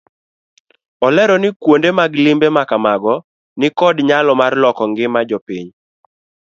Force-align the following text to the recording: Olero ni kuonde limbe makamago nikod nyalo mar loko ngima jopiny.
Olero 1.05 1.35
ni 1.39 1.49
kuonde 1.61 1.89
limbe 2.23 2.47
makamago 2.57 3.13
nikod 3.59 3.95
nyalo 4.07 4.31
mar 4.41 4.53
loko 4.63 4.83
ngima 4.91 5.19
jopiny. 5.29 5.67